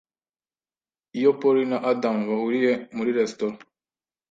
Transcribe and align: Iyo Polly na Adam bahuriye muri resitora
Iyo 1.17 1.31
Polly 1.39 1.63
na 1.71 1.77
Adam 1.91 2.17
bahuriye 2.29 2.71
muri 2.95 3.09
resitora 3.17 3.55